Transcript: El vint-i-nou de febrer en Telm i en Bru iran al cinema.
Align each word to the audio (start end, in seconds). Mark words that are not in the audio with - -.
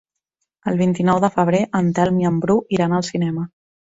El 0.69 0.77
vint-i-nou 0.77 1.19
de 1.25 1.29
febrer 1.35 1.59
en 1.79 1.91
Telm 1.99 2.17
i 2.21 2.25
en 2.31 2.39
Bru 2.47 2.57
iran 2.79 2.97
al 3.01 3.07
cinema. 3.11 3.45